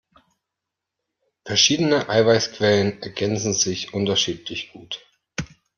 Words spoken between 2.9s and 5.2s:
ergänzen sich unterschiedlich gut.